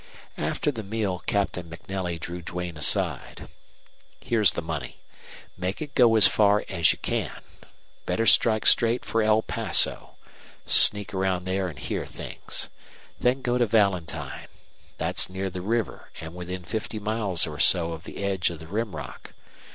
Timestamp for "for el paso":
9.05-10.15